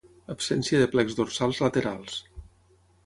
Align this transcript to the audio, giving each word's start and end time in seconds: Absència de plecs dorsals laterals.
Absència 0.35 0.79
de 0.83 0.87
plecs 0.95 1.19
dorsals 1.19 1.63
laterals. 1.67 2.17